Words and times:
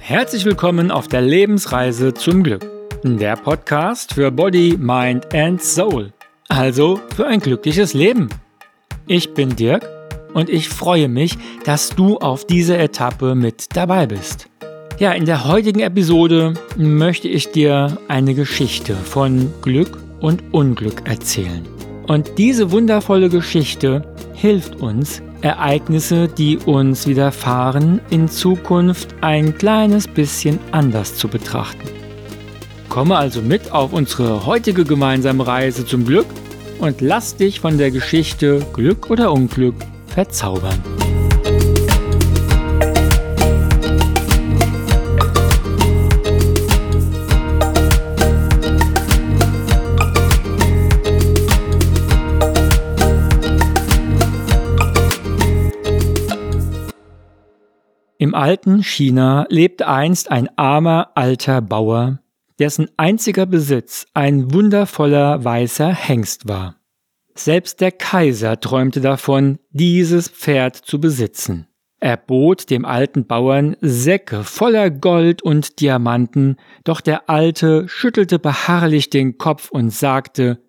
Herzlich 0.00 0.44
willkommen 0.44 0.90
auf 0.90 1.08
der 1.08 1.22
Lebensreise 1.22 2.12
zum 2.14 2.42
Glück. 2.42 2.64
Der 3.02 3.34
Podcast 3.36 4.14
für 4.14 4.30
Body, 4.30 4.76
Mind 4.78 5.34
and 5.34 5.62
Soul. 5.62 6.12
Also 6.48 7.00
für 7.16 7.26
ein 7.26 7.40
glückliches 7.40 7.94
Leben. 7.94 8.28
Ich 9.06 9.34
bin 9.34 9.56
Dirk 9.56 9.88
und 10.34 10.50
ich 10.50 10.68
freue 10.68 11.08
mich, 11.08 11.36
dass 11.64 11.90
du 11.90 12.18
auf 12.18 12.46
dieser 12.46 12.78
Etappe 12.78 13.34
mit 13.34 13.74
dabei 13.74 14.06
bist. 14.06 14.48
Ja, 14.98 15.12
in 15.12 15.24
der 15.24 15.48
heutigen 15.48 15.80
Episode 15.80 16.54
möchte 16.76 17.28
ich 17.28 17.50
dir 17.50 17.98
eine 18.08 18.34
Geschichte 18.34 18.94
von 18.94 19.52
Glück 19.62 19.98
und 20.20 20.42
Unglück 20.52 21.08
erzählen. 21.08 21.66
Und 22.12 22.36
diese 22.36 22.70
wundervolle 22.72 23.30
Geschichte 23.30 24.02
hilft 24.34 24.82
uns, 24.82 25.22
Ereignisse, 25.40 26.28
die 26.28 26.58
uns 26.58 27.06
widerfahren, 27.06 28.02
in 28.10 28.28
Zukunft 28.28 29.14
ein 29.22 29.56
kleines 29.56 30.06
bisschen 30.06 30.58
anders 30.72 31.14
zu 31.14 31.28
betrachten. 31.28 31.88
Komme 32.90 33.16
also 33.16 33.40
mit 33.40 33.72
auf 33.72 33.94
unsere 33.94 34.44
heutige 34.44 34.84
gemeinsame 34.84 35.46
Reise 35.46 35.86
zum 35.86 36.04
Glück 36.04 36.26
und 36.80 37.00
lass 37.00 37.36
dich 37.36 37.60
von 37.60 37.78
der 37.78 37.90
Geschichte 37.90 38.60
Glück 38.74 39.08
oder 39.08 39.32
Unglück 39.32 39.76
verzaubern. 40.08 40.82
Im 58.22 58.36
alten 58.36 58.84
China 58.84 59.46
lebte 59.48 59.88
einst 59.88 60.30
ein 60.30 60.48
armer 60.56 61.10
alter 61.16 61.60
Bauer, 61.60 62.20
dessen 62.60 62.88
einziger 62.96 63.46
Besitz 63.46 64.06
ein 64.14 64.54
wundervoller 64.54 65.42
weißer 65.42 65.92
Hengst 65.92 66.46
war. 66.46 66.76
Selbst 67.34 67.80
der 67.80 67.90
Kaiser 67.90 68.60
träumte 68.60 69.00
davon, 69.00 69.58
dieses 69.70 70.28
Pferd 70.28 70.76
zu 70.76 71.00
besitzen. 71.00 71.66
Er 71.98 72.16
bot 72.16 72.70
dem 72.70 72.84
alten 72.84 73.26
Bauern 73.26 73.76
Säcke 73.80 74.44
voller 74.44 74.90
Gold 74.90 75.42
und 75.42 75.80
Diamanten, 75.80 76.58
doch 76.84 77.00
der 77.00 77.28
Alte 77.28 77.88
schüttelte 77.88 78.38
beharrlich 78.38 79.10
den 79.10 79.36
Kopf 79.36 79.68
und 79.68 79.90
sagte 79.90 80.62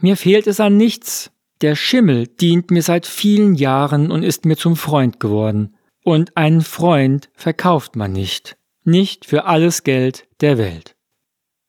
Mir 0.00 0.16
fehlt 0.16 0.46
es 0.46 0.60
an 0.60 0.76
nichts. 0.76 1.32
Der 1.60 1.74
Schimmel 1.74 2.28
dient 2.28 2.70
mir 2.70 2.82
seit 2.82 3.04
vielen 3.04 3.56
Jahren 3.56 4.12
und 4.12 4.22
ist 4.22 4.44
mir 4.44 4.56
zum 4.56 4.76
Freund 4.76 5.18
geworden. 5.18 5.74
Und 6.04 6.36
einen 6.36 6.62
Freund 6.62 7.28
verkauft 7.34 7.96
man 7.96 8.12
nicht, 8.12 8.56
nicht 8.84 9.26
für 9.26 9.44
alles 9.44 9.82
Geld 9.82 10.26
der 10.40 10.58
Welt. 10.58 10.96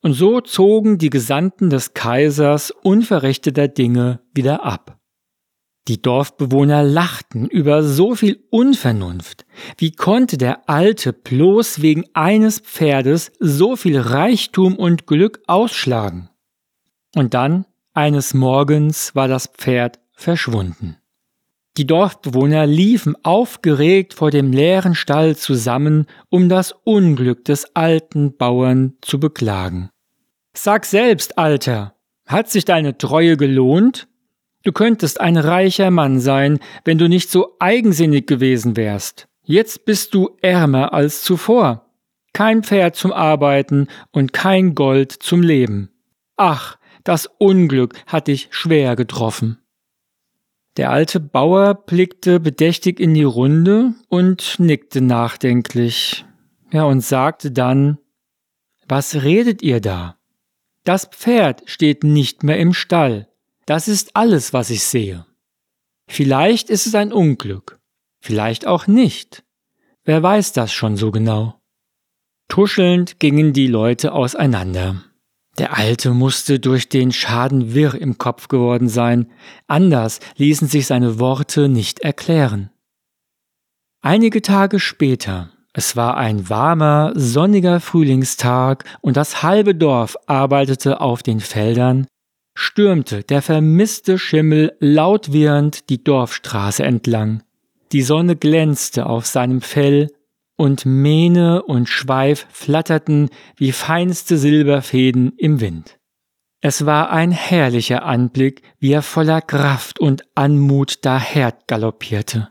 Und 0.01 0.13
so 0.13 0.41
zogen 0.41 0.97
die 0.97 1.09
Gesandten 1.09 1.69
des 1.69 1.93
Kaisers 1.93 2.71
unverrichteter 2.71 3.67
Dinge 3.67 4.21
wieder 4.33 4.63
ab. 4.63 4.97
Die 5.87 6.01
Dorfbewohner 6.01 6.83
lachten 6.83 7.47
über 7.47 7.83
so 7.83 8.15
viel 8.15 8.43
Unvernunft. 8.49 9.45
Wie 9.77 9.91
konnte 9.91 10.37
der 10.37 10.69
Alte 10.69 11.11
bloß 11.11 11.81
wegen 11.81 12.05
eines 12.13 12.59
Pferdes 12.59 13.31
so 13.39 13.75
viel 13.75 13.99
Reichtum 13.99 14.75
und 14.75 15.07
Glück 15.07 15.41
ausschlagen? 15.47 16.29
Und 17.15 17.33
dann, 17.33 17.65
eines 17.93 18.33
Morgens, 18.33 19.15
war 19.15 19.27
das 19.27 19.47
Pferd 19.47 19.99
verschwunden. 20.13 21.00
Die 21.77 21.87
Dorfbewohner 21.87 22.65
liefen 22.67 23.15
aufgeregt 23.23 24.13
vor 24.13 24.29
dem 24.29 24.51
leeren 24.51 24.93
Stall 24.93 25.37
zusammen, 25.37 26.05
um 26.29 26.49
das 26.49 26.73
Unglück 26.83 27.45
des 27.45 27.75
alten 27.75 28.35
Bauern 28.35 28.93
zu 29.01 29.19
beklagen. 29.19 29.89
Sag 30.53 30.85
selbst, 30.85 31.37
Alter, 31.37 31.95
hat 32.27 32.49
sich 32.49 32.65
deine 32.65 32.97
Treue 32.97 33.37
gelohnt? 33.37 34.09
Du 34.63 34.73
könntest 34.73 35.21
ein 35.21 35.37
reicher 35.37 35.91
Mann 35.91 36.19
sein, 36.19 36.59
wenn 36.83 36.97
du 36.97 37.07
nicht 37.07 37.31
so 37.31 37.55
eigensinnig 37.59 38.27
gewesen 38.27 38.75
wärst. 38.75 39.27
Jetzt 39.43 39.85
bist 39.85 40.13
du 40.13 40.37
ärmer 40.41 40.93
als 40.93 41.23
zuvor. 41.23 41.89
Kein 42.33 42.63
Pferd 42.63 42.95
zum 42.95 43.11
Arbeiten 43.11 43.87
und 44.11 44.33
kein 44.33 44.75
Gold 44.75 45.11
zum 45.11 45.41
Leben. 45.41 45.89
Ach, 46.35 46.77
das 47.03 47.27
Unglück 47.37 47.95
hat 48.05 48.27
dich 48.27 48.49
schwer 48.51 48.95
getroffen. 48.95 49.60
Der 50.77 50.91
alte 50.91 51.19
Bauer 51.19 51.73
blickte 51.73 52.39
bedächtig 52.39 52.99
in 52.99 53.13
die 53.13 53.23
Runde 53.23 53.93
und 54.07 54.59
nickte 54.59 55.01
nachdenklich. 55.01 56.25
Ja, 56.71 56.85
und 56.85 57.01
sagte 57.01 57.51
dann, 57.51 57.97
was 58.87 59.23
redet 59.23 59.61
ihr 59.61 59.81
da? 59.81 60.17
Das 60.83 61.05
Pferd 61.05 61.63
steht 61.65 62.03
nicht 62.03 62.43
mehr 62.43 62.57
im 62.57 62.73
Stall. 62.73 63.27
Das 63.65 63.87
ist 63.87 64.15
alles, 64.15 64.53
was 64.53 64.69
ich 64.69 64.83
sehe. 64.83 65.25
Vielleicht 66.07 66.69
ist 66.69 66.87
es 66.87 66.95
ein 66.95 67.13
Unglück, 67.13 67.79
vielleicht 68.19 68.65
auch 68.65 68.87
nicht. 68.87 69.43
Wer 70.03 70.23
weiß 70.23 70.53
das 70.53 70.73
schon 70.73 70.97
so 70.97 71.11
genau? 71.11 71.61
Tuschelnd 72.47 73.19
gingen 73.19 73.53
die 73.53 73.67
Leute 73.67 74.13
auseinander. 74.13 75.03
Der 75.61 75.77
Alte 75.77 76.09
musste 76.09 76.59
durch 76.59 76.89
den 76.89 77.11
Schaden 77.11 77.75
wirr 77.75 77.93
im 77.93 78.17
Kopf 78.17 78.47
geworden 78.47 78.89
sein, 78.89 79.27
anders 79.67 80.19
ließen 80.37 80.67
sich 80.67 80.87
seine 80.87 81.19
Worte 81.19 81.69
nicht 81.69 81.99
erklären. 81.99 82.71
Einige 84.01 84.41
Tage 84.41 84.79
später, 84.79 85.51
es 85.71 85.95
war 85.95 86.17
ein 86.17 86.49
warmer, 86.49 87.11
sonniger 87.13 87.79
Frühlingstag 87.79 88.85
und 89.01 89.17
das 89.17 89.43
halbe 89.43 89.75
Dorf 89.75 90.17
arbeitete 90.25 90.99
auf 90.99 91.21
den 91.21 91.39
Feldern, 91.39 92.07
stürmte 92.55 93.21
der 93.21 93.43
vermisste 93.43 94.17
Schimmel 94.17 94.75
laut 94.79 95.31
wirrend 95.31 95.91
die 95.91 96.03
Dorfstraße 96.03 96.81
entlang. 96.81 97.43
Die 97.91 98.01
Sonne 98.01 98.35
glänzte 98.35 99.05
auf 99.05 99.27
seinem 99.27 99.61
Fell 99.61 100.07
und 100.55 100.85
Mähne 100.85 101.63
und 101.63 101.89
Schweif 101.89 102.47
flatterten 102.51 103.29
wie 103.55 103.71
feinste 103.71 104.37
Silberfäden 104.37 105.33
im 105.37 105.59
Wind. 105.59 105.97
Es 106.61 106.85
war 106.85 107.09
ein 107.09 107.31
herrlicher 107.31 108.03
Anblick, 108.03 108.61
wie 108.77 108.91
er 108.91 109.01
voller 109.01 109.41
Kraft 109.41 109.99
und 109.99 110.23
Anmut 110.35 111.03
daher 111.03 111.57
galoppierte. 111.65 112.49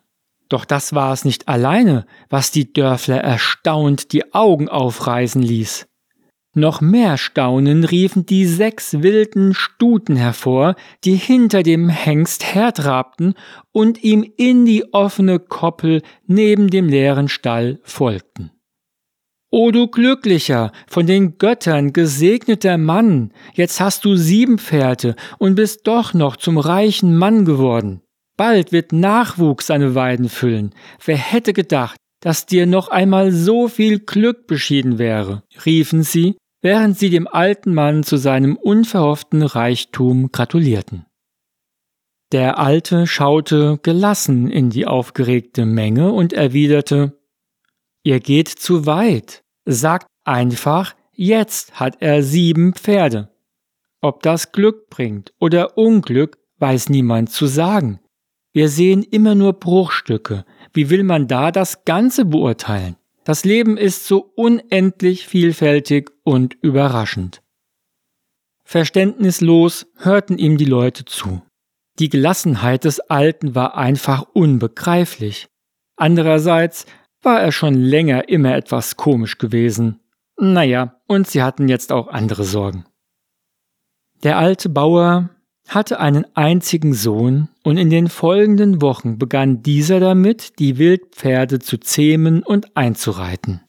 Doch 0.48 0.64
das 0.64 0.92
war 0.94 1.12
es 1.12 1.24
nicht 1.24 1.46
alleine, 1.46 2.06
was 2.28 2.50
die 2.50 2.72
Dörfler 2.72 3.18
erstaunt 3.18 4.12
die 4.12 4.34
Augen 4.34 4.68
aufreißen 4.68 5.40
ließ. 5.40 5.86
Noch 6.52 6.80
mehr 6.80 7.16
Staunen 7.16 7.84
riefen 7.84 8.26
die 8.26 8.44
sechs 8.44 9.02
wilden 9.02 9.54
Stuten 9.54 10.16
hervor, 10.16 10.74
die 11.04 11.14
hinter 11.14 11.62
dem 11.62 11.88
Hengst 11.88 12.54
hertrabten 12.54 13.34
und 13.70 14.02
ihm 14.02 14.28
in 14.36 14.64
die 14.64 14.92
offene 14.92 15.38
Koppel 15.38 16.02
neben 16.26 16.68
dem 16.68 16.88
leeren 16.88 17.28
Stall 17.28 17.78
folgten. 17.84 18.50
O 19.52 19.70
du 19.70 19.88
glücklicher, 19.88 20.72
von 20.88 21.06
den 21.06 21.38
Göttern 21.38 21.92
gesegneter 21.92 22.78
Mann, 22.78 23.32
jetzt 23.54 23.80
hast 23.80 24.04
du 24.04 24.16
sieben 24.16 24.58
Pferde 24.58 25.14
und 25.38 25.54
bist 25.54 25.86
doch 25.86 26.14
noch 26.14 26.36
zum 26.36 26.58
reichen 26.58 27.16
Mann 27.16 27.44
geworden. 27.44 28.00
Bald 28.36 28.72
wird 28.72 28.92
Nachwuchs 28.92 29.66
seine 29.66 29.94
Weiden 29.94 30.28
füllen. 30.28 30.74
Wer 31.04 31.18
hätte 31.18 31.52
gedacht, 31.52 31.99
dass 32.20 32.46
dir 32.46 32.66
noch 32.66 32.88
einmal 32.88 33.32
so 33.32 33.68
viel 33.68 33.98
Glück 33.98 34.46
beschieden 34.46 34.98
wäre, 34.98 35.42
riefen 35.64 36.02
sie, 36.02 36.36
während 36.62 36.98
sie 36.98 37.10
dem 37.10 37.26
alten 37.26 37.74
Mann 37.74 38.02
zu 38.02 38.16
seinem 38.16 38.56
unverhofften 38.56 39.42
Reichtum 39.42 40.30
gratulierten. 40.30 41.06
Der 42.32 42.58
Alte 42.58 43.06
schaute 43.06 43.78
gelassen 43.82 44.50
in 44.50 44.70
die 44.70 44.86
aufgeregte 44.86 45.66
Menge 45.66 46.12
und 46.12 46.32
erwiderte 46.32 47.18
Ihr 48.02 48.20
geht 48.20 48.48
zu 48.48 48.86
weit. 48.86 49.42
Sagt 49.66 50.06
einfach, 50.24 50.94
jetzt 51.12 51.78
hat 51.78 52.00
er 52.00 52.22
sieben 52.22 52.72
Pferde. 52.72 53.28
Ob 54.00 54.22
das 54.22 54.52
Glück 54.52 54.88
bringt 54.88 55.34
oder 55.38 55.76
Unglück, 55.76 56.38
weiß 56.58 56.88
niemand 56.88 57.30
zu 57.30 57.46
sagen. 57.46 58.00
Wir 58.52 58.68
sehen 58.68 59.02
immer 59.02 59.34
nur 59.34 59.52
Bruchstücke. 59.52 60.44
Wie 60.72 60.90
will 60.90 61.02
man 61.02 61.26
da 61.26 61.50
das 61.50 61.84
Ganze 61.84 62.24
beurteilen? 62.24 62.96
Das 63.24 63.44
Leben 63.44 63.76
ist 63.76 64.06
so 64.06 64.32
unendlich 64.36 65.26
vielfältig 65.26 66.10
und 66.24 66.56
überraschend. 66.62 67.42
Verständnislos 68.64 69.86
hörten 69.96 70.38
ihm 70.38 70.56
die 70.56 70.64
Leute 70.64 71.04
zu. 71.04 71.42
Die 71.98 72.08
Gelassenheit 72.08 72.84
des 72.84 73.00
Alten 73.00 73.54
war 73.54 73.76
einfach 73.76 74.22
unbegreiflich. 74.32 75.48
Andererseits 75.96 76.86
war 77.20 77.40
er 77.40 77.52
schon 77.52 77.74
länger 77.74 78.28
immer 78.28 78.54
etwas 78.54 78.96
komisch 78.96 79.38
gewesen. 79.38 80.00
Naja, 80.38 81.00
und 81.06 81.26
sie 81.26 81.42
hatten 81.42 81.68
jetzt 81.68 81.92
auch 81.92 82.08
andere 82.08 82.44
Sorgen. 82.44 82.86
Der 84.22 84.38
alte 84.38 84.68
Bauer 84.68 85.30
hatte 85.68 86.00
einen 86.00 86.24
einzigen 86.34 86.94
Sohn 86.94 87.48
und 87.62 87.76
in 87.76 87.90
den 87.90 88.08
folgenden 88.08 88.82
Wochen 88.82 89.18
begann 89.18 89.62
dieser 89.62 90.00
damit, 90.00 90.58
die 90.58 90.78
Wildpferde 90.78 91.60
zu 91.60 91.78
zähmen 91.78 92.42
und 92.42 92.76
einzureiten. 92.76 93.60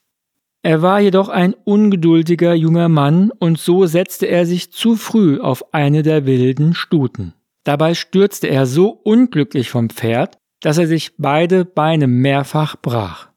Er 0.62 0.80
war 0.80 1.00
jedoch 1.00 1.28
ein 1.28 1.54
ungeduldiger 1.54 2.54
junger 2.54 2.88
Mann 2.88 3.32
und 3.32 3.58
so 3.58 3.86
setzte 3.86 4.26
er 4.26 4.46
sich 4.46 4.72
zu 4.72 4.96
früh 4.96 5.40
auf 5.40 5.74
eine 5.74 6.02
der 6.02 6.24
wilden 6.24 6.74
Stuten. 6.74 7.34
Dabei 7.64 7.94
stürzte 7.94 8.48
er 8.48 8.66
so 8.66 8.90
unglücklich 8.90 9.70
vom 9.70 9.90
Pferd, 9.90 10.38
dass 10.60 10.78
er 10.78 10.86
sich 10.86 11.16
beide 11.18 11.64
Beine 11.64 12.06
mehrfach 12.06 12.76
brach. 12.80 13.28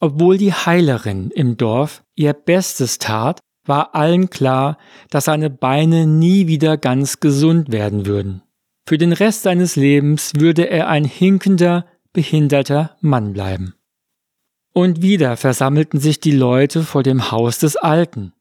Obwohl 0.00 0.38
die 0.38 0.52
Heilerin 0.52 1.30
im 1.30 1.56
Dorf 1.56 2.02
ihr 2.14 2.32
Bestes 2.32 2.98
tat, 2.98 3.40
war 3.64 3.94
allen 3.94 4.30
klar, 4.30 4.78
dass 5.10 5.26
seine 5.26 5.50
Beine 5.50 6.06
nie 6.06 6.46
wieder 6.46 6.76
ganz 6.76 7.20
gesund 7.20 7.72
werden 7.72 8.06
würden. 8.06 8.42
Für 8.86 8.98
den 8.98 9.12
Rest 9.12 9.42
seines 9.42 9.76
Lebens 9.76 10.32
würde 10.36 10.68
er 10.68 10.88
ein 10.88 11.04
hinkender, 11.04 11.86
behinderter 12.12 12.96
Mann 13.00 13.32
bleiben. 13.32 13.74
Und 14.72 15.02
wieder 15.02 15.36
versammelten 15.36 16.00
sich 16.00 16.20
die 16.20 16.32
Leute 16.32 16.82
vor 16.82 17.02
dem 17.02 17.30
Haus 17.30 17.58
des 17.58 17.76
Alten. 17.76 18.32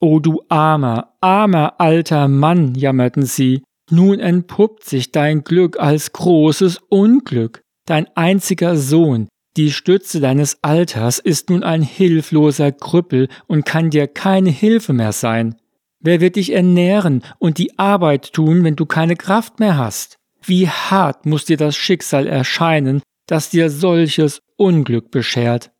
O 0.00 0.18
du 0.18 0.42
armer, 0.48 1.14
armer 1.20 1.80
alter 1.80 2.26
Mann, 2.28 2.74
jammerten 2.74 3.24
sie, 3.24 3.62
nun 3.90 4.18
entpuppt 4.20 4.84
sich 4.84 5.12
dein 5.12 5.44
Glück 5.44 5.78
als 5.78 6.12
großes 6.12 6.78
Unglück. 6.88 7.62
Dein 7.86 8.06
einziger 8.16 8.76
Sohn, 8.76 9.28
die 9.56 9.70
Stütze 9.70 10.20
deines 10.20 10.58
Alters 10.62 11.18
ist 11.18 11.50
nun 11.50 11.62
ein 11.62 11.82
hilfloser 11.82 12.72
Krüppel 12.72 13.28
und 13.46 13.66
kann 13.66 13.90
dir 13.90 14.06
keine 14.06 14.50
Hilfe 14.50 14.94
mehr 14.94 15.12
sein. 15.12 15.56
Wer 16.00 16.20
wird 16.20 16.36
dich 16.36 16.52
ernähren 16.52 17.22
und 17.38 17.58
die 17.58 17.78
Arbeit 17.78 18.32
tun, 18.32 18.64
wenn 18.64 18.76
du 18.76 18.86
keine 18.86 19.14
Kraft 19.14 19.60
mehr 19.60 19.76
hast? 19.76 20.16
Wie 20.42 20.68
hart 20.68 21.26
muss 21.26 21.44
dir 21.44 21.56
das 21.56 21.76
Schicksal 21.76 22.26
erscheinen, 22.26 23.02
das 23.26 23.50
dir 23.50 23.70
solches 23.70 24.40
Unglück 24.56 25.10
beschert. 25.10 25.70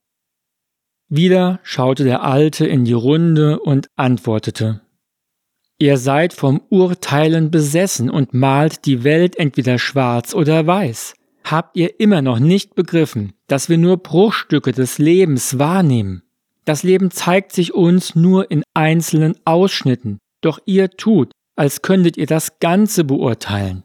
Wieder 1.09 1.61
schaute 1.63 2.05
der 2.05 2.23
Alte 2.23 2.67
in 2.67 2.85
die 2.85 2.93
Runde 2.93 3.59
und 3.61 3.89
antwortete 3.97 4.83
Ihr 5.79 5.99
seid 5.99 6.33
vom 6.33 6.63
Urteilen 6.69 7.51
besessen 7.51 8.09
und 8.09 8.35
malt 8.35 8.85
die 8.87 9.03
Welt 9.03 9.37
entweder 9.37 9.79
schwarz 9.79 10.35
oder 10.35 10.67
weiß 10.67 11.15
habt 11.45 11.77
ihr 11.77 12.01
immer 12.01 12.23
noch 12.23 12.39
nicht 12.39 12.75
begriffen, 12.75 13.33
dass 13.47 13.69
wir 13.69 13.79
nur 13.79 13.97
Bruchstücke 13.97 14.73
des 14.73 14.99
Lebens 14.99 15.59
wahrnehmen. 15.59 16.23
Das 16.65 16.83
Leben 16.83 17.11
zeigt 17.11 17.53
sich 17.53 17.75
uns 17.75 18.15
nur 18.15 18.51
in 18.51 18.63
einzelnen 18.75 19.37
Ausschnitten, 19.45 20.19
doch 20.41 20.61
ihr 20.65 20.91
tut, 20.91 21.33
als 21.57 21.83
könntet 21.83 22.17
ihr 22.17 22.27
das 22.27 22.59
Ganze 22.61 23.05
beurteilen. 23.05 23.85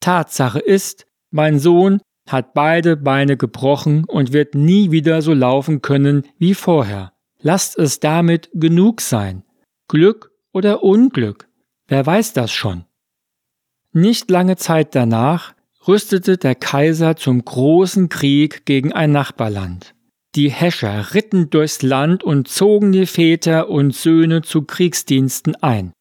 Tatsache 0.00 0.58
ist, 0.58 1.06
mein 1.30 1.58
Sohn 1.58 2.00
hat 2.28 2.54
beide 2.54 2.96
Beine 2.96 3.36
gebrochen 3.36 4.04
und 4.04 4.32
wird 4.32 4.54
nie 4.54 4.90
wieder 4.90 5.22
so 5.22 5.32
laufen 5.32 5.82
können 5.82 6.26
wie 6.38 6.54
vorher. 6.54 7.12
Lasst 7.40 7.78
es 7.78 8.00
damit 8.00 8.50
genug 8.54 9.00
sein. 9.00 9.44
Glück 9.88 10.30
oder 10.52 10.82
Unglück, 10.82 11.48
wer 11.88 12.04
weiß 12.06 12.32
das 12.32 12.52
schon. 12.52 12.84
Nicht 13.92 14.30
lange 14.30 14.56
Zeit 14.56 14.94
danach 14.94 15.53
rüstete 15.86 16.38
der 16.38 16.54
Kaiser 16.54 17.16
zum 17.16 17.44
großen 17.44 18.08
Krieg 18.08 18.64
gegen 18.66 18.92
ein 18.92 19.12
Nachbarland. 19.12 19.94
Die 20.34 20.50
Häscher 20.50 21.14
ritten 21.14 21.50
durchs 21.50 21.82
Land 21.82 22.24
und 22.24 22.48
zogen 22.48 22.92
die 22.92 23.06
Väter 23.06 23.68
und 23.68 23.94
Söhne 23.94 24.42
zu 24.42 24.62
Kriegsdiensten 24.62 25.54
ein. 25.56 25.92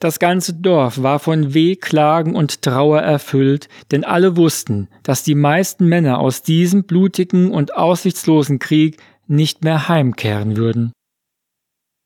Das 0.00 0.18
ganze 0.18 0.54
Dorf 0.54 1.02
war 1.02 1.18
von 1.18 1.52
Wehklagen 1.52 2.34
und 2.34 2.62
Trauer 2.62 3.00
erfüllt, 3.00 3.68
denn 3.90 4.02
alle 4.02 4.36
wussten, 4.36 4.88
dass 5.02 5.22
die 5.22 5.34
meisten 5.34 5.86
Männer 5.86 6.18
aus 6.18 6.42
diesem 6.42 6.84
blutigen 6.84 7.52
und 7.52 7.74
aussichtslosen 7.76 8.58
Krieg 8.58 8.96
nicht 9.26 9.62
mehr 9.62 9.88
heimkehren 9.88 10.56
würden. 10.56 10.92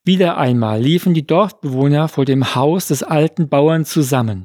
Wieder 0.04 0.36
einmal 0.36 0.82
liefen 0.82 1.14
die 1.14 1.26
Dorfbewohner 1.26 2.08
vor 2.08 2.24
dem 2.24 2.54
Haus 2.54 2.88
des 2.88 3.02
alten 3.02 3.48
Bauern 3.48 3.84
zusammen. 3.86 4.44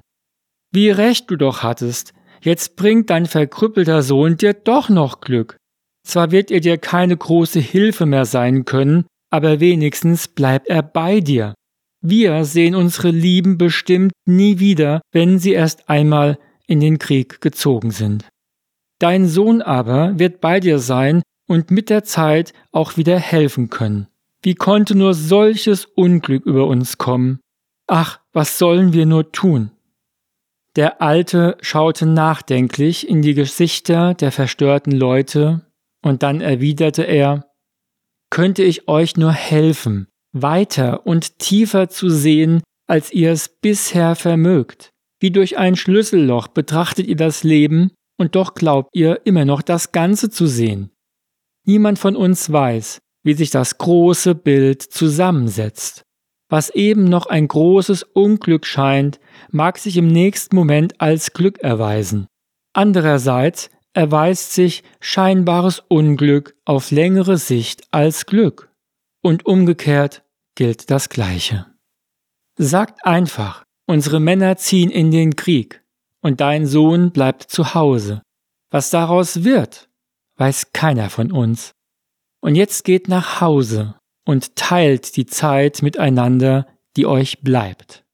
Wie 0.72 0.92
recht 0.92 1.30
du 1.32 1.36
doch 1.36 1.64
hattest, 1.64 2.14
Jetzt 2.42 2.76
bringt 2.76 3.10
dein 3.10 3.26
verkrüppelter 3.26 4.02
Sohn 4.02 4.38
dir 4.38 4.54
doch 4.54 4.90
noch 4.90 5.22
Glück. 5.22 5.58
Zwar 6.06 6.32
wird 6.32 6.52
er 6.52 6.60
dir 6.60 6.78
keine 6.78 7.18
große 7.18 7.60
Hilfe 7.60 8.06
mehr 8.06 8.26
sein 8.26 8.66
können, 8.66 9.06
aber 9.30 9.60
wenigstens 9.60 10.28
bleibt 10.28 10.68
er 10.68 10.82
bei 10.82 11.20
dir. 11.20 11.54
Wir 12.02 12.46
sehen 12.46 12.76
unsere 12.76 13.12
Lieben 13.12 13.58
bestimmt 13.58 14.14
nie 14.26 14.60
wieder, 14.60 15.02
wenn 15.12 15.38
sie 15.38 15.52
erst 15.52 15.90
einmal 15.90 16.40
in 16.66 16.80
den 16.80 16.98
Krieg 16.98 17.42
gezogen 17.42 17.92
sind. 17.92 18.28
Dein 19.00 19.28
Sohn 19.28 19.62
aber 19.62 20.18
wird 20.18 20.40
bei 20.40 20.60
dir 20.60 20.80
sein 20.80 21.22
und 21.48 21.72
mit 21.72 21.90
der 21.90 22.04
Zeit 22.04 22.54
auch 22.72 22.96
wieder 22.96 23.20
helfen 23.20 23.70
können. 23.70 24.08
Wie 24.42 24.56
konnte 24.56 24.96
nur 24.96 25.14
solches 25.14 25.86
Unglück 25.86 26.46
über 26.46 26.68
uns 26.68 26.98
kommen? 26.98 27.40
Ach, 27.88 28.20
was 28.32 28.58
sollen 28.58 28.94
wir 28.94 29.06
nur 29.06 29.32
tun? 29.32 29.72
Der 30.76 31.02
Alte 31.02 31.58
schaute 31.62 32.06
nachdenklich 32.06 33.08
in 33.08 33.22
die 33.22 33.34
Gesichter 33.34 34.14
der 34.14 34.32
verstörten 34.32 34.92
Leute, 34.92 35.66
und 36.02 36.24
dann 36.24 36.42
erwiderte 36.42 37.04
er 37.04 37.46
Könnte 38.30 38.64
ich 38.64 38.88
euch 38.88 39.18
nur 39.18 39.32
helfen, 39.32 40.08
weiter 40.32 41.08
und 41.08 41.40
tiefer 41.40 41.90
zu 41.90 42.10
sehen, 42.10 42.62
als 42.88 43.12
ihr 43.12 43.32
es 43.32 43.50
bisher 43.50 44.16
vermögt. 44.16 44.92
Wie 45.20 45.32
durch 45.32 45.58
ein 45.58 45.76
Schlüsselloch 45.76 46.48
betrachtet 46.48 47.08
ihr 47.08 47.16
das 47.16 47.44
Leben, 47.44 47.92
und 48.18 48.36
doch 48.36 48.54
glaubt 48.54 48.90
ihr 48.94 49.26
immer 49.26 49.46
noch 49.46 49.62
das 49.62 49.92
Ganze 49.92 50.30
zu 50.30 50.46
sehen. 50.46 50.92
Niemand 51.66 52.00
von 52.00 52.16
uns 52.16 52.52
weiß, 52.52 53.00
wie 53.24 53.34
sich 53.34 53.50
das 53.50 53.78
große 53.78 54.36
Bild 54.36 54.82
zusammensetzt. 54.82 56.04
Was 56.50 56.72
eben 56.72 57.06
noch 57.06 57.28
ein 57.28 57.48
großes 57.48 58.04
Unglück 58.04 58.66
scheint, 58.66 59.20
mag 59.52 59.78
sich 59.78 59.98
im 59.98 60.08
nächsten 60.08 60.56
Moment 60.56 61.00
als 61.00 61.34
Glück 61.34 61.60
erweisen. 61.60 62.28
Andererseits 62.74 63.70
erweist 63.94 64.54
sich 64.54 64.84
scheinbares 65.00 65.80
Unglück 65.88 66.56
auf 66.66 66.90
längere 66.90 67.38
Sicht 67.38 67.84
als 67.92 68.26
Glück. 68.26 68.72
Und 69.22 69.46
umgekehrt 69.46 70.24
gilt 70.56 70.90
das 70.90 71.10
Gleiche. 71.10 71.68
Sagt 72.58 73.06
einfach, 73.06 73.64
unsere 73.86 74.20
Männer 74.20 74.58
ziehen 74.58 74.90
in 74.90 75.12
den 75.12 75.36
Krieg 75.36 75.84
und 76.22 76.42
dein 76.42 76.66
Sohn 76.66 77.12
bleibt 77.12 77.44
zu 77.44 77.74
Hause. 77.76 78.24
Was 78.72 78.90
daraus 78.90 79.44
wird, 79.44 79.90
weiß 80.38 80.74
keiner 80.74 81.10
von 81.10 81.32
uns. 81.32 81.74
Und 82.42 82.56
jetzt 82.56 82.86
geht 82.86 83.08
nach 83.08 83.42
Hause 83.42 83.99
und 84.30 84.56
teilt 84.56 85.18
die 85.18 85.26
Zeit 85.26 85.82
miteinander, 85.82 86.68
die 86.96 87.08
euch 87.08 87.42
bleibt. 87.42 88.06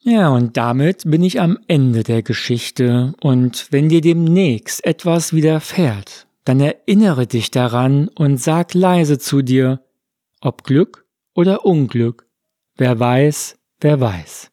Ja, 0.00 0.30
und 0.30 0.56
damit 0.56 1.02
bin 1.04 1.22
ich 1.22 1.42
am 1.42 1.58
Ende 1.68 2.04
der 2.04 2.22
Geschichte, 2.22 3.12
und 3.20 3.66
wenn 3.70 3.90
dir 3.90 4.00
demnächst 4.00 4.82
etwas 4.86 5.34
widerfährt, 5.34 6.26
dann 6.44 6.60
erinnere 6.60 7.26
dich 7.26 7.50
daran 7.50 8.08
und 8.08 8.40
sag 8.40 8.72
leise 8.72 9.18
zu 9.18 9.42
dir, 9.42 9.84
ob 10.40 10.64
Glück 10.64 11.04
oder 11.34 11.66
Unglück, 11.66 12.26
wer 12.78 12.98
weiß, 12.98 13.58
wer 13.82 14.00
weiß. 14.00 14.50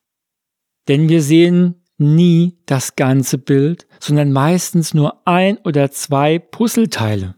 Denn 0.89 1.08
wir 1.08 1.22
sehen 1.22 1.82
nie 1.98 2.58
das 2.65 2.98
ganze 2.98 3.38
Bild, 3.38 3.88
sondern 4.01 4.34
meistens 4.34 4.94
nur 4.94 5.25
ein 5.25 5.60
oder 5.60 5.92
zwei 5.92 6.39
Puzzleteile. 6.39 7.36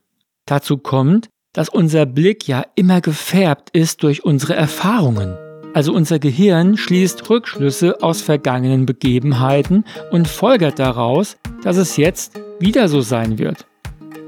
Dazu 0.48 0.80
kommt, 0.80 1.30
dass 1.58 1.70
unser 1.70 2.06
Blick 2.06 2.48
ja 2.48 2.68
immer 2.76 3.02
gefärbt 3.02 3.72
ist 3.72 4.04
durch 4.04 4.24
unsere 4.24 4.54
Erfahrungen. 4.54 5.36
Also 5.74 5.92
unser 5.92 6.20
Gehirn 6.20 6.78
schließt 6.78 7.28
Rückschlüsse 7.32 8.04
aus 8.04 8.22
vergangenen 8.22 8.86
Begebenheiten 8.86 9.84
und 10.12 10.28
folgert 10.28 10.78
daraus, 10.78 11.36
dass 11.64 11.78
es 11.78 11.98
jetzt 11.98 12.40
wieder 12.60 12.88
so 12.90 13.02
sein 13.02 13.40
wird. 13.40 13.66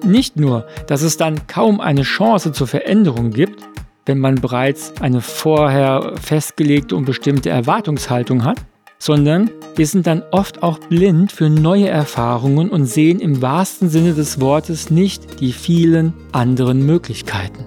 Nicht 0.04 0.38
nur, 0.38 0.66
dass 0.88 1.04
es 1.04 1.18
dann 1.18 1.46
kaum 1.46 1.82
eine 1.82 2.02
Chance 2.02 2.52
zur 2.52 2.66
Veränderung 2.66 3.30
gibt, 3.30 3.62
wenn 4.08 4.18
man 4.18 4.34
bereits 4.34 5.00
eine 5.00 5.22
vorher 5.22 6.14
festgelegte 6.20 6.96
und 6.96 7.06
bestimmte 7.06 7.52
Erwartungshaltung 7.52 8.44
hat, 8.44 8.58
sondern 9.00 9.50
wir 9.76 9.88
sind 9.88 10.06
dann 10.08 10.24
oft 10.32 10.62
auch 10.62 10.78
blind 10.78 11.32
für 11.32 11.50
neue 11.50 11.88
Erfahrungen 11.88 12.70
und 12.70 12.86
sehen 12.86 13.20
im 13.20 13.42
wahrsten 13.42 13.90
Sinne 13.90 14.14
des 14.14 14.42
Wortes 14.42 14.90
nicht 14.90 15.40
die 15.40 15.54
vielen 15.54 16.14
anderen 16.34 16.86
Möglichkeiten. 16.86 17.66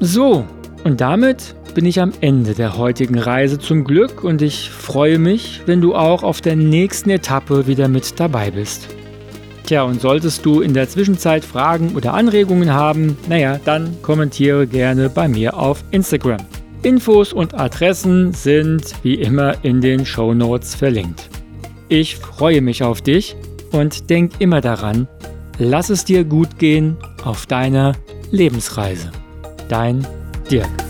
So, 0.00 0.44
und 0.84 1.00
damit 1.00 1.54
bin 1.74 1.84
ich 1.84 2.00
am 2.00 2.12
Ende 2.22 2.54
der 2.54 2.78
heutigen 2.78 3.18
Reise 3.18 3.58
zum 3.58 3.84
Glück 3.84 4.24
und 4.24 4.40
ich 4.40 4.70
freue 4.70 5.18
mich, 5.18 5.60
wenn 5.66 5.82
du 5.82 5.94
auch 5.94 6.22
auf 6.22 6.40
der 6.40 6.56
nächsten 6.56 7.10
Etappe 7.10 7.66
wieder 7.66 7.88
mit 7.88 8.18
dabei 8.18 8.50
bist. 8.50 8.88
Tja, 9.66 9.82
und 9.82 10.00
solltest 10.00 10.46
du 10.46 10.60
in 10.60 10.72
der 10.72 10.88
Zwischenzeit 10.88 11.44
Fragen 11.44 11.94
oder 11.96 12.14
Anregungen 12.14 12.72
haben, 12.72 13.18
naja, 13.28 13.60
dann 13.64 14.00
kommentiere 14.00 14.66
gerne 14.66 15.10
bei 15.10 15.28
mir 15.28 15.56
auf 15.56 15.84
Instagram. 15.90 16.38
Infos 16.82 17.32
und 17.32 17.54
Adressen 17.54 18.32
sind 18.32 18.94
wie 19.02 19.14
immer 19.14 19.64
in 19.64 19.80
den 19.80 20.06
Show 20.06 20.34
Notes 20.34 20.74
verlinkt. 20.74 21.28
Ich 21.88 22.16
freue 22.16 22.60
mich 22.60 22.82
auf 22.82 23.00
dich 23.00 23.36
und 23.72 24.10
denk 24.10 24.32
immer 24.40 24.60
daran, 24.60 25.08
lass 25.58 25.90
es 25.90 26.04
dir 26.04 26.24
gut 26.24 26.58
gehen 26.58 26.96
auf 27.24 27.46
deiner 27.46 27.92
Lebensreise. 28.30 29.10
Dein 29.68 30.06
Dirk. 30.50 30.85